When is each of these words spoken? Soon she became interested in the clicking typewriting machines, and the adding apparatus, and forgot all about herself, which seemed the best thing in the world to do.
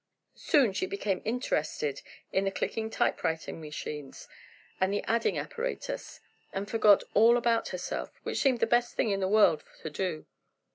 Soon 0.41 0.73
she 0.73 0.87
became 0.87 1.21
interested 1.25 2.01
in 2.33 2.43
the 2.45 2.49
clicking 2.49 2.89
typewriting 2.89 3.61
machines, 3.61 4.27
and 4.79 4.91
the 4.91 5.03
adding 5.03 5.37
apparatus, 5.37 6.19
and 6.51 6.67
forgot 6.67 7.03
all 7.13 7.37
about 7.37 7.67
herself, 7.69 8.09
which 8.23 8.39
seemed 8.41 8.61
the 8.61 8.65
best 8.65 8.95
thing 8.95 9.11
in 9.11 9.19
the 9.19 9.27
world 9.27 9.63
to 9.83 9.91
do. 9.91 10.25